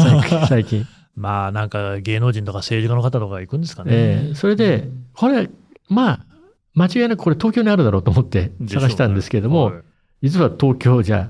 [0.50, 0.86] 最近。
[1.16, 3.92] まあなんか芸能人とか政治家の方とか行くんですかね。
[3.94, 5.50] ええそれで、これ、
[5.90, 6.26] まあ、
[6.74, 9.74] 間違いなくこれ東京にあるだろうと思って探したんですけれども、はい
[10.22, 11.30] 実は東京じゃ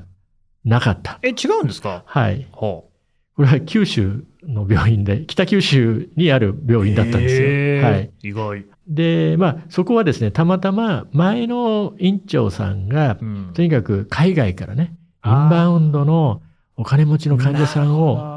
[0.63, 1.19] なかった。
[1.21, 2.04] え、違うんですか？
[2.06, 2.48] はい。
[2.54, 2.91] はこ
[3.39, 7.41] れは九州の病院で、北九州にある病院だったんですよ。
[7.41, 8.12] へーはい。
[8.24, 8.65] 意外。
[8.88, 14.95] で、まあ、そこはですね、たまたま前の院長さんが、うんとにかく海外からね、
[15.26, 16.41] インバウンドの
[16.78, 18.35] お金持ちの患者さんを、あ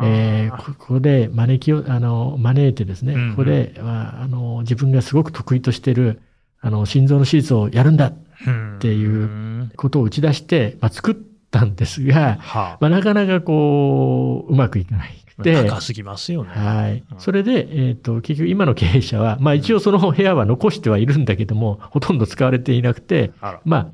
[0.00, 3.30] えーこここで招きを、あの、招いてですね、うんうん。
[3.30, 6.20] ここで、まあ、あの、自分がすごく得意としている、
[6.60, 9.72] あの、心臓の手術をやるんだっーていううん。
[9.76, 11.16] ことを打ち出して、まあ、作っ
[11.50, 16.50] たんですが、はまあ、なかなかこう、うまくいかないあ、で、高すぎますよね。
[16.50, 17.04] はい。
[17.12, 17.20] うん。
[17.20, 23.60] それで、えっ、と、結局今の経営者は、まあ一応その部屋は残してはいるんだけども、ほとんど使われていなくて、あら。
[23.64, 23.88] まあ、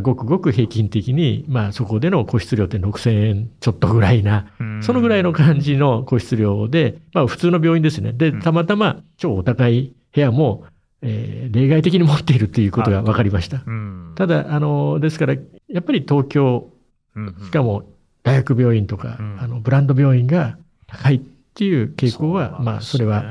[0.00, 8.12] ごくごく平均的に、まあそこでの個室料って6000円ちょっとぐらいな、うんそのぐらいの感じの個室料で、まあ普通の病院ですね。
[8.12, 10.64] で、うんたまたま超お高い部屋も、
[11.02, 13.62] えー例外的に持っているということが分かりました。
[13.66, 14.12] うん。
[14.14, 16.70] ただ、あの、ですから、やっぱり東京、
[17.44, 17.84] しかも
[18.22, 21.20] 大学病院とか、うんあのブランド病院が高いっ
[21.54, 23.24] ていう傾向は、まあそれは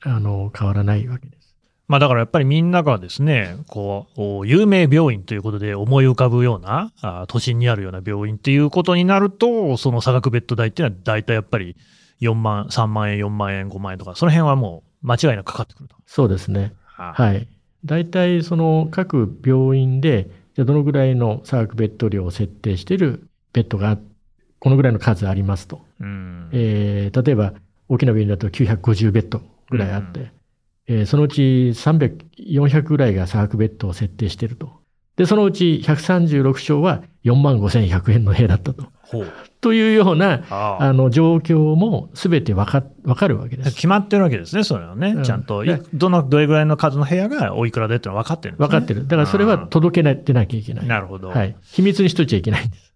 [0.00, 1.33] あの変わらないわけです。
[1.86, 11.76] まあだからやっぱりみんながですね、こう、お有名病院ということで思い浮かぶような、あ都心にあるような病院っていうことになると、その差額ベッド代っていうのは大体やっぱり
[12.20, 15.96] 4万、3万円、4万円、5万円とか、その辺はもう間違いなくかかってくると。
[16.06, 16.72] そうですね。
[16.86, 17.48] ははい。
[17.84, 23.98] 大体その各病院でじゃあどのぐらいの差額ベッド量を設定しているベッドが、
[24.60, 25.82] このぐらいの数ありますと。
[26.00, 27.52] うんえー例えば、
[27.88, 30.32] 大きな病院だと950ベッドぐらいあって、
[30.86, 34.84] えーそのうち300、400ぐらいが差額ベッドを設定していると。
[35.16, 38.86] で、そのうち136床は4万5100円の部屋だったと。
[39.60, 43.74] というような、ああの、状況も全てわか、わかるわけです。
[43.76, 45.10] 決まってるわけですね、それはね。
[45.16, 48.74] うんちゃんと、どの、どれぐらいの数の部屋がおいくらでってのは分かってるんですね。
[48.74, 49.06] わかってる。
[49.06, 50.86] だからそれは届けないてなきゃいけない。
[50.86, 51.28] なるほど。
[51.28, 51.56] はい。
[51.62, 52.93] 秘密にしといちゃいけないんです。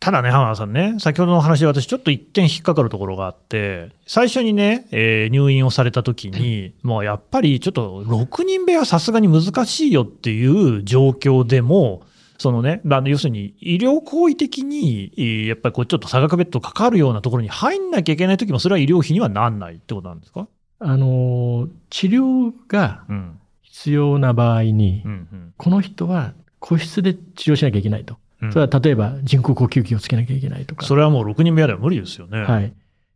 [0.00, 12.02] ただね、浜田さんね、先ほどの話で私ちょっと一点引っかかるところがあって、最初にね、えー入院をされた時に、もうやっぱりちょっと6人部屋はさすがに難しいよっていう状況でも、
[12.38, 20.48] そのね、要するに医療行為的に、えーやっぱりこうちょっと差額ベッドかかるようなところに入んなきゃいけない時も、それは医療費にはなんないってことなんですか？
[20.78, 23.36] あの、治療がうん。
[23.62, 25.54] 必要な場合に、うんうん。
[25.58, 28.16] この人は個室で治療しなきゃいけないと。
[28.42, 30.86] うんそれは例えば人工呼吸器をつけなきゃいけないとか。
[30.86, 32.40] それはもう6人部屋では無理ですよね。
[32.42, 32.72] はい。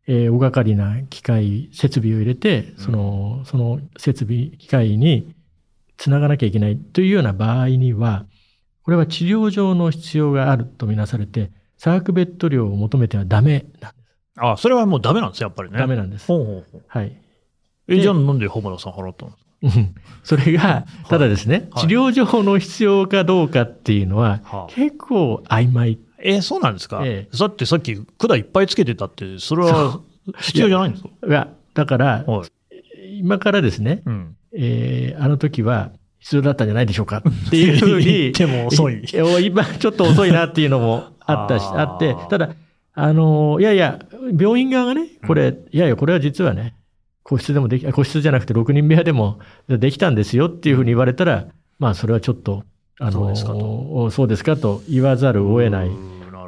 [0.07, 5.35] えー大掛かりな機械、設備を入れて、その、その設備、機械に
[5.97, 8.27] つながなきゃいけないというような場合には、
[8.83, 14.05] これは治療上の必要があるとみなされて、差額ベッド量を求めてはダメなんです。
[14.37, 15.79] あ、それはもうダメなんですよ、やっぱりね。
[15.79, 16.27] ダメなんです。
[16.27, 16.83] ほうほうほう。
[16.87, 17.17] はい。
[17.89, 19.43] え、でじゃあなんで浜田さん払ったんです
[20.23, 21.88] それが、ただですね、はい。
[21.88, 24.73] 治療上の必要かどうかっていうのは、はあ。
[24.75, 25.99] 結構曖昧。
[26.23, 30.01] えそうなんですか、えだってさっき管いっぱいつけてたって、それは
[30.40, 31.11] 必要じゃないんですか？
[31.27, 33.19] いや、だから、はい。
[33.19, 34.37] 今からですね、うん。
[34.57, 35.90] えーあの時は
[36.21, 38.05] 必要だったんじゃないでしょうかっていうふうに。
[38.07, 39.05] 言っても遅い。
[39.12, 42.51] や今ちょっと遅いなっていうのも あったし、あって、ただ、
[42.95, 43.99] あの、いやいや、
[44.38, 46.75] 病院側がね、これ、いやいや、これは実はね、
[47.25, 51.47] 個室でもでき、あ個室じゃなくて6人部屋でもできたんですよっていうふうに言われたら、
[51.81, 52.65] まあ、それはちょっと、
[53.01, 55.91] あの、そうですかとそうですかと言わざるを得ない。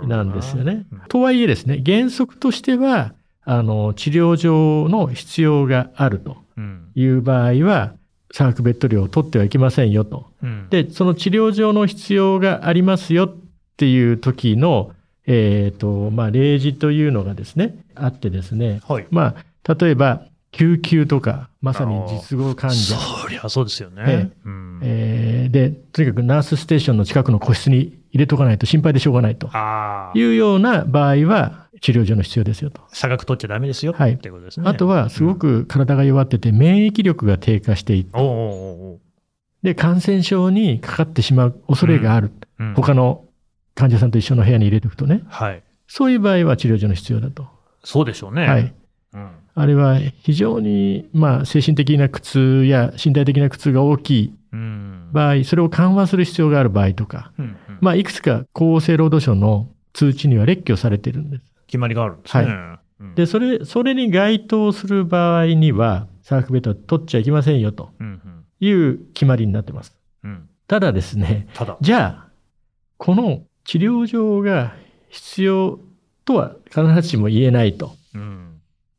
[0.06, 0.86] なんですよね。
[1.08, 6.90] とはいえですね、原則としては、あの、治療上の必要があるとうん。
[6.94, 7.94] いう場合は、
[8.32, 10.30] 差額ベッド量を取ってはいけませんよと。
[10.42, 10.68] うん。
[10.68, 13.34] で、その治療上の必要がありますよっ
[13.76, 14.92] ていう時の、
[15.26, 19.06] えっ、と、まあ、例示というのがですね、あってですね、はい。
[19.10, 19.36] ま
[19.66, 20.24] あ、例えば、
[20.56, 24.02] 救急とか、まさに実後患者、そりゃそうですよね。
[24.06, 29.50] えうんえーで、とにかくナースステーションの近くの個室に入れとかないと心配でしょうがないと
[30.14, 30.24] い。
[30.24, 32.80] うような場合は、治療上の必要ですよと。
[32.88, 34.66] 差額取っちゃダメですよはいってことですね。
[34.66, 39.00] あとは、すごく体が弱ってて、免疫力が低下していて、おうおうおうおう
[39.62, 42.30] で、感染症にかかってしまう恐れがある。
[42.58, 43.24] うん他の
[43.74, 45.22] 患者さんと一緒の部屋に入れておくとね。
[45.28, 45.62] はい。
[45.86, 47.46] そういう場合は治療所の必要だと。
[47.84, 48.46] そうでしょうね。
[48.46, 48.74] はい。
[49.12, 49.30] うん。
[49.58, 55.08] あれは非常に、まあ、精神的な苦痛や身体的な苦痛が大きいうん。
[55.12, 61.42] 場合、それを緩和する必要がある場合とか、うんうんまあ、いくつか厚生労働省の通知には列挙されているんです。
[61.68, 62.44] 決まりがあるんですね。
[62.44, 69.96] はうんで、それ、それに該当する場合には、サークベッドは取っちゃいけませんよとうんうんいう決まりになってます。
[70.22, 70.48] うん。
[70.66, 71.76] ただですね、ただ。
[71.80, 72.28] じゃあ、
[72.98, 74.74] この治療上が
[75.08, 75.78] 必要
[76.24, 78.45] とは必ずしも言えないとうん。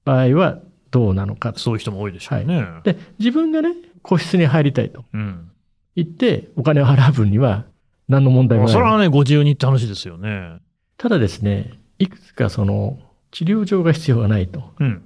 [0.07, 0.59] 場合は
[0.91, 1.59] どうなのかと。
[1.59, 2.65] そういう人も多いでしょうね。
[2.83, 5.51] で、自分がね、個室に入りたいとうん。
[5.95, 7.65] 言ってお金を払う分には
[8.07, 8.73] 何の問題もない。
[8.73, 10.59] それはね、ご自由にって話ですよね。
[10.97, 12.99] ただですね、いくつかその
[13.31, 14.73] 治療上が必要がないと。
[14.79, 15.03] うん。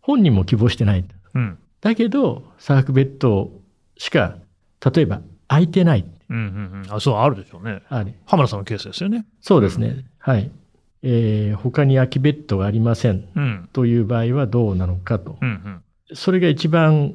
[0.00, 1.04] 本人も希望してない。
[1.34, 1.58] うん。
[1.80, 3.50] だけど、サークベッド
[3.96, 4.36] しか、
[4.94, 6.04] 例えば空いてない。
[6.28, 6.94] うんうんうん。
[6.94, 7.82] あ、そう、あるでしょうね。
[8.26, 9.24] 浜田さんのケースですよね。
[9.40, 10.04] そうですね。
[10.18, 10.50] はい。
[11.02, 13.68] えー他に空きベッドがありませんうん。
[13.72, 15.38] という場合はどうなのかと。
[15.40, 15.82] うん
[16.14, 17.14] それが一番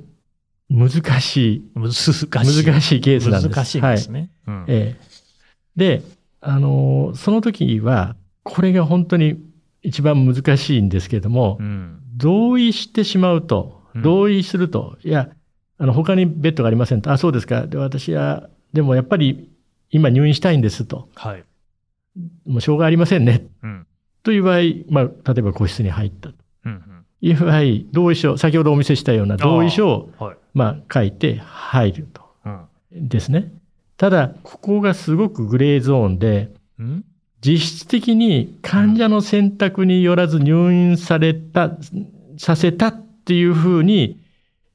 [0.69, 0.89] 難
[1.21, 1.83] しい、うん。
[1.83, 2.27] 難しい。
[2.65, 3.55] 難しいケースなんです。
[3.55, 4.29] 難しいんですね。
[4.47, 4.65] うんはい。
[4.69, 5.07] ええ
[5.75, 6.01] で、
[6.41, 9.37] あのーその時は、これが本当に
[9.83, 11.99] 一番難しいんですけれども、うん。
[12.17, 15.29] 同意してしまうと、うん同意すると、いや、
[15.79, 17.65] あの、他にベッドがありませんと、あ、そうですか。
[17.65, 19.49] で、私は、でもやっぱり
[19.89, 21.43] 今入院したいんですと、はい。
[22.45, 23.45] もうしょうがありませんね。
[23.63, 23.87] うん。
[24.23, 26.81] という場合、まあ、例えば個室に入ったとうんうん。
[27.21, 30.37] いう場合、同意書、先ほどお見せしたような同意書を、はい。
[30.53, 32.21] まあ、書いて入ると。
[32.45, 33.07] うん。
[33.07, 33.51] ですね。
[33.97, 37.03] ただ、ここがすごくグレーゾーンで、うん？
[37.39, 41.77] 実質的に患者の選択によらず入院された、
[42.37, 44.19] させたっていうふうに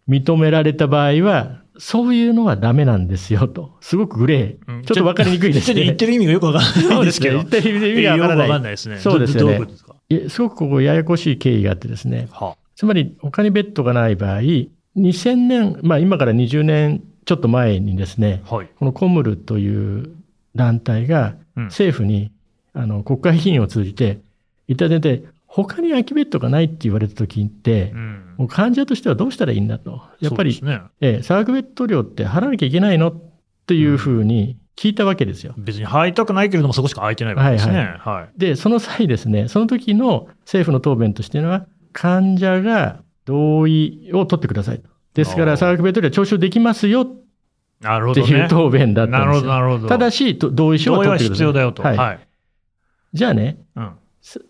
[0.08, 3.76] 認められた場合は、そういうのはダメなんですよと。
[3.80, 4.72] すごくグレー。
[4.72, 5.96] うんちょっとわかりにくいですちょっと言ねっ。
[5.96, 7.38] てる意味がよくわからないんですけど。
[7.38, 8.98] 言ってる意味がわからないよくわかんないですね。
[8.98, 12.28] そうですよねういうすごくここややこしい経緯があってですね。
[12.30, 14.40] はつまり他にベッドがない場合、
[14.96, 18.68] 2000年、まあ今から20年ちょっと前にですね、はい。
[18.78, 20.10] このコムルという
[20.54, 22.32] 団体がうん政府に、
[22.74, 24.20] あの国会議員を通じて
[24.68, 25.22] 言った点で、
[25.54, 30.02] 他に空きベッドがないって言われた時って、うんもう患者としてはどうしたらいいんだと。
[30.20, 30.80] やっぱり、ね。
[31.02, 33.22] ええ、差額ベッド料って払わなきゃいけないのっ
[33.66, 35.54] ていうふうに聞いたわけですよ。
[35.58, 37.96] 別に入りたくないけれども、そこしか空いてないわけですね。
[37.98, 38.28] ははい。
[38.38, 44.88] で、その際ですね、その時の政府の答弁としては、患者が同意を取ってくださいと。
[45.12, 47.22] ですから、あー差額ベッド料は徴収できますよっ
[47.82, 48.26] なるほどね。
[48.26, 49.52] ていう答弁だったなんるほど、ですよ。
[49.52, 49.88] なるほど。
[49.88, 51.44] ただし、と同意書同意はは取ってください。
[51.44, 51.82] 必要だよと。
[51.82, 51.96] はい。
[51.98, 52.28] はい。
[53.12, 53.82] じゃあね、うす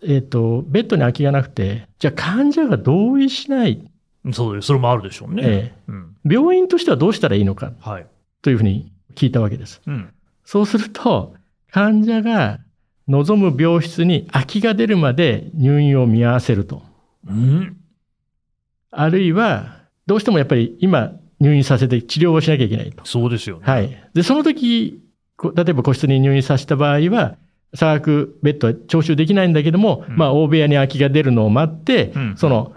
[0.05, 3.83] えっ、と、ベッドに空きがなくて、じゃあ患者が同意しない、
[4.29, 4.33] ん。
[4.33, 4.67] そうです。
[4.67, 5.43] それもあるでしょうね。
[5.45, 6.15] えうん。
[6.25, 8.07] え病院としてはどうしたらいいのかはい。
[8.41, 9.81] というふうに聞いたわけです。
[9.85, 10.13] うん。
[10.45, 11.35] そうすると、
[11.71, 12.59] 患者が
[13.07, 16.83] 望む病室に空きが出るまで入院を見合わせると。
[17.27, 17.77] うん。
[18.91, 23.05] あるいは、どうしてもやっぱり今入院させて治療をしなきゃいけないと。
[23.05, 23.63] そうですよね。
[23.65, 24.09] はい。
[24.13, 25.01] で、その時、
[25.35, 27.37] こ例えば個室に入院させた場合は、
[27.75, 32.73] 差額ベッドは徴収できないんだけども、うんまあ、大部屋に空きが出るのを待って、うんその、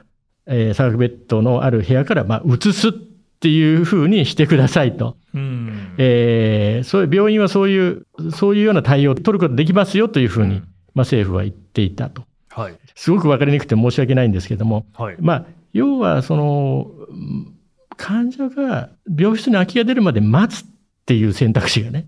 [0.46, 5.16] えー差額ベッドのある部屋から、まあ、移すっていうふうにしてくださいと。
[5.34, 5.94] うん。
[5.98, 10.60] えーそういう、病院はそういう、そういうような対応を取ることができますよというふうに、うん
[10.94, 12.24] まあ、政府は言っていたと。
[12.50, 12.74] はい。
[12.94, 15.16] すごく分かりにくくて申し訳ないんですけども、はい。
[15.20, 17.52] まあ、要は、その、うん
[17.96, 20.70] 患者が病室に空きが出るまで待つっ
[21.06, 22.06] ていう選択肢がね、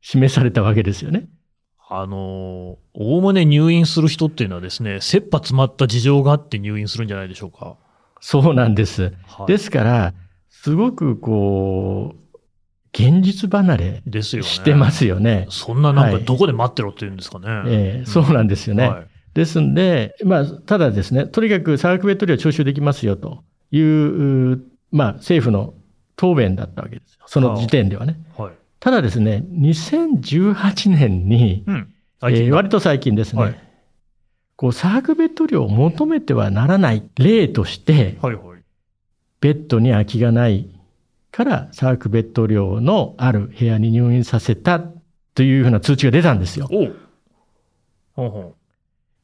[0.00, 1.26] 示されたわけですよね。
[2.00, 2.18] あのー、
[2.94, 7.76] おおむね入院する人っていうのはですね、切羽詰まった事情があって入院するんじゃないでしょうか。
[8.20, 9.12] そうなんです。
[9.26, 10.14] はい、ですから、
[10.48, 12.38] すごくこう、
[12.94, 14.48] 現実離れですよね。
[14.48, 15.46] してますよね。
[15.50, 17.46] そんななんかはいどこで待ってろって言うんですかね。
[17.66, 18.88] ええそうなんですよね。
[18.88, 25.74] はいですんで、まあ、ただですね、とにかく差額ベッド料徴収できますよという、うまあ、政府の
[26.16, 27.24] 答弁だったわけですよ。
[27.26, 28.20] その時点ではね。
[28.36, 28.52] はい。
[28.82, 31.94] ただですね、2018年に、うん。
[32.22, 32.78] えー割と。
[32.78, 33.58] と最近ですね、はい
[34.56, 38.58] こう、差額ベッド料を求めてはならない例として、はいはい。
[39.40, 40.68] ベッドに空きがない
[41.30, 44.80] から差額ベッド料のある部屋に入院させた
[45.34, 46.66] というふうな通知が出たんですよ。
[46.72, 46.96] おう
[48.14, 48.54] ほうほ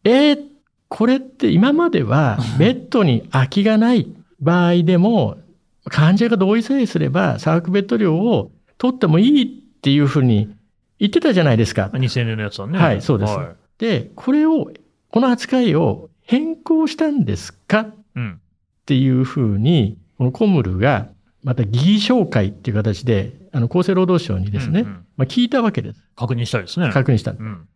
[0.04, 0.38] えー
[0.86, 4.06] これって今まではベッドに空きがない
[4.40, 5.36] 場合でも
[5.84, 10.54] 患者が同意さえすれば差額ベッド料を取ってもいいっていうふうに
[10.98, 11.96] 言ってたじゃないですかう。。
[11.96, 12.78] 2000年のやつはね。
[12.78, 14.72] はいそうですはいで、これを、
[15.10, 17.80] この扱いを変更したんですか？
[17.82, 18.40] っうん。
[18.86, 21.08] ていうふうに、このコムルが、
[21.44, 26.02] また疑義紹介っていう形で、あの、厚生労働省にですね、うんうんまあ、聞いたわけです。
[26.16, 26.90] 確認したいですね。
[26.90, 27.30] 確認した。
[27.32, 27.68] うん。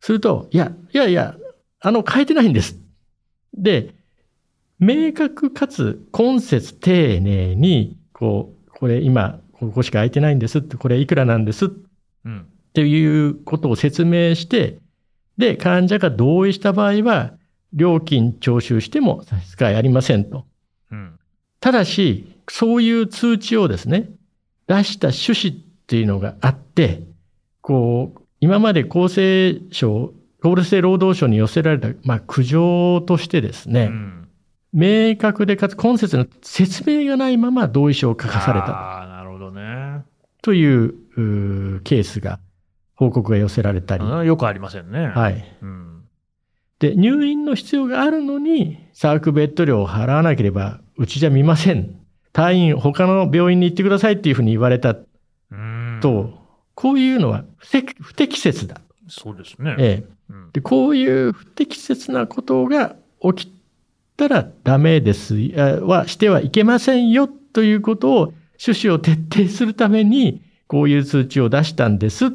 [0.00, 1.36] すると、いや、いやいや、
[1.80, 2.78] あの、変えてないんです。
[3.56, 3.94] で、
[4.78, 12.82] 明確かつ根節丁寧に、こう、これ今、ここしか空いてないんですって、これいくらなんですって。
[12.82, 14.78] いうことを説明して、
[15.38, 17.32] で、患者が同意した場合は、
[17.72, 20.44] 料金徴収しても差し支えありませんと。
[20.90, 21.18] うん。
[21.60, 24.10] ただし、そういう通知をですね、
[24.66, 27.02] 出した趣旨っていうのがあって、
[27.60, 34.28] こう、今まで厚生省、厚生労働省に寄せられた、まあ、苦情としてですね、うん。
[34.72, 39.15] 明確でかつ根節の説明がないまま同意書を書かされた
[39.56, 40.04] ね。
[40.42, 40.90] という
[41.82, 42.38] ケースが、
[42.94, 45.08] 報告が寄せられたり、うんよくありませんね。
[45.08, 45.56] はい。
[45.60, 46.02] うん。
[46.78, 51.96] で、入院の必要があるのに、サークベッド料を払わなければ、うちじゃ見ません。
[52.32, 54.96] 退院、他の病院に行ってくださいっていうふうに言われた
[55.50, 55.98] うん。
[56.00, 56.38] と、
[56.74, 58.80] こういうのは不適不適切だ。
[59.08, 59.76] そうですね。
[59.78, 63.52] ええうんで、こういう不適切なことが起き
[64.16, 68.32] たらダメです、あはしてはいけませんよということを
[68.64, 72.30] 趣旨を徹底するために、こういう通知を出したんですっ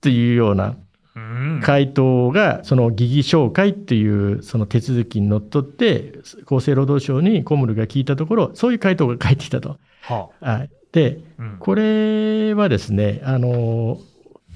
[0.00, 0.76] ていうような
[1.16, 6.14] うん回答が、その疑義紹介っていうその手続きにのっとって、
[6.46, 9.78] 厚生労働省にコムルが聞いたところ、そういう回答が返ってきたと。
[10.02, 13.98] ははいで、あうんこれはですね、あの、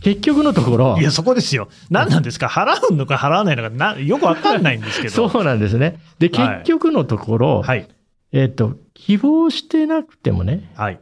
[0.02, 1.68] 結局のところい、や、そこですよ。
[1.90, 2.46] 何なんですか？
[2.46, 5.14] 払うのか払わないのかな、よくわかんないんですけど。
[5.28, 6.00] そうなんですね。
[6.18, 7.88] で、はい結局のところ、はい。
[8.32, 11.00] えっ、と、希望してなくてもね、はい。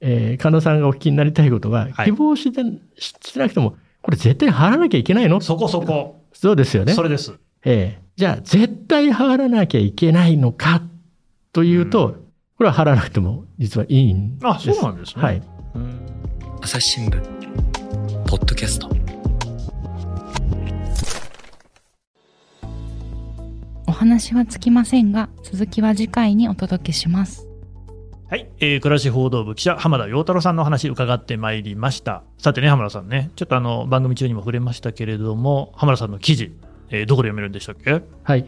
[0.00, 2.62] えー神田さんがお聞きになりたいことは、はい希望して
[2.96, 5.40] してなくても、これ絶対払わなきゃいけないの？
[5.40, 6.20] そこそこ。
[6.32, 6.92] そうですよね。
[6.92, 7.32] それです。
[7.64, 10.82] ええじゃあ、絶対払わなきゃいけないのか？
[11.52, 12.24] というと、うん
[12.56, 14.46] これは払わなくても実はいいんです。
[14.46, 15.42] あそうなんですねはい。
[15.74, 16.00] うん
[16.62, 17.20] 朝日新聞
[18.28, 18.88] ポッドキャスト
[23.94, 27.48] 話はつきませんが、続きは次回にお届けします。
[28.28, 36.52] はい、えー、暮らし報道部記者浜田陽太郎さんのお話伺ってまいりましたさてね浜田さんねちょっとあの番組中にも触れましたけれども浜田さんの記事、
[36.90, 38.02] えーどこで読めるんでしたっけ？
[38.24, 38.46] はい。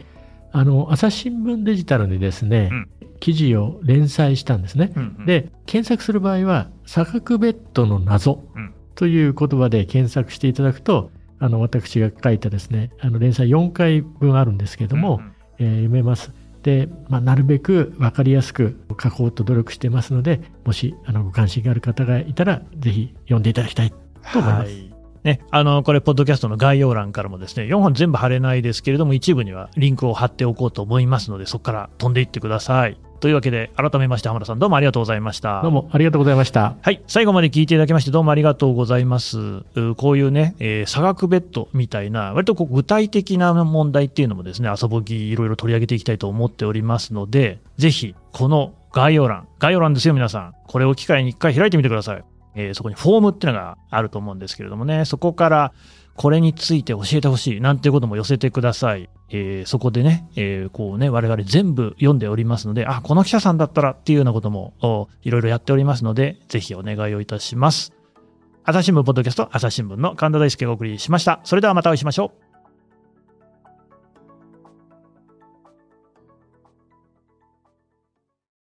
[0.51, 2.89] あの、朝日新聞デジタルにですね、うん
[3.19, 4.91] 記事を連載したんですね。
[4.95, 16.31] うんうんで、検索する場合は、サカクベッドの謎うんという言葉で検索していただくと、あの、私が書いたですね、あの、連載4回分あるんですけれども、うんうんえ読めます。
[16.63, 23.91] で、まあ、なるべく分かりやすく書こうと努力してますので、もし、あの、ご関心がある方がいたら、ぜひ読んでいただきたい
[24.33, 24.71] と思います。
[24.71, 32.97] はいね、あのこれ、ポッドキャストの概要欄からもですね4本全部貼れないですけれども、一部にはリンクを貼っておこうと思いますので、そこから飛んでいってください。
[33.19, 35.61] というわけで、改めまして、浜田さん、どうもありがとうございました。
[35.61, 36.75] どうもありがとうございました。
[36.81, 39.39] はい、最後まで聞いていただきましてどうもありがとうございます。
[39.39, 52.23] うこういうね、えー、差額ベッドみたいな、割とこう具体的な問題っていうのもですね、遊ぼぎいろいろ取り上げていきたいと思っておりますので、ぜひ、この概要欄、概要欄ですよ皆さん、これを機会に一回開いてみてください。
[52.55, 55.73] えーそこにフォームっていうのがあると思うんですけれどもね、そこから
[56.17, 59.09] これについて教えてほしいなんていうことも寄せてください。
[59.29, 67.93] えーそこでね、えーこうね、我々全部読んでおりますので、あ、この記者さんだったらっていうようなこともいろいろやっておりますので、ぜひお願いをいたします。
[68.63, 71.39] 朝日新聞ポッドキャスト、朝日新聞の神田大輔がお送りしました。
[71.43, 72.46] それではまたお会いしましょう。